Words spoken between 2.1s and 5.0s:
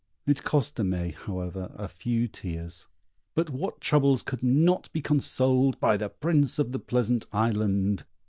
tears; but what troubles could not be